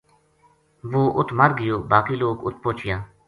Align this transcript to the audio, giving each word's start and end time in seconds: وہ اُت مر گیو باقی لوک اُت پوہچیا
وہ 0.91 1.01
اُت 1.17 1.29
مر 1.37 1.51
گیو 1.57 1.77
باقی 1.91 2.15
لوک 2.21 2.37
اُت 2.45 2.55
پوہچیا 2.63 2.95